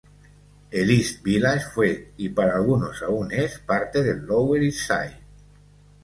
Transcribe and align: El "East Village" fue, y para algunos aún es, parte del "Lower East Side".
El 0.71 0.89
"East 0.89 1.21
Village" 1.21 1.63
fue, 1.75 2.13
y 2.17 2.29
para 2.29 2.55
algunos 2.55 3.03
aún 3.03 3.31
es, 3.31 3.59
parte 3.59 4.01
del 4.01 4.25
"Lower 4.25 4.63
East 4.63 4.87
Side". 4.87 5.19